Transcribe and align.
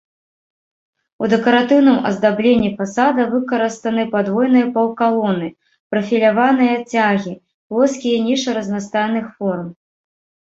У 1.23 1.27
дэкаратыўным 1.33 1.97
аздабленні 2.09 2.69
фасада 2.79 3.25
выкарыстаны 3.33 4.05
падвойныя 4.15 4.69
паўкалоны, 4.77 5.49
прафіляваныя 5.91 6.75
цягі, 6.91 7.33
плоскія 7.73 8.17
нішы 8.29 8.49
разнастайных 8.59 9.25
форм. 9.37 9.67